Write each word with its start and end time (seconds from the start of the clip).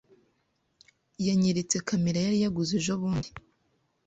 Yanyeretse 1.25 1.77
kamera 1.87 2.19
yari 2.25 2.37
yaguze 2.43 2.71
ejobundi. 2.79 3.29